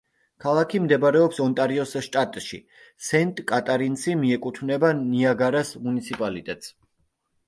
[0.43, 2.57] ქალაქი მდებარეობს ონტარიოს შტატში,
[3.07, 6.73] სენტ-კატარინსი მიეკუთვნება ნიაგარას მუნიციპალიტეტს.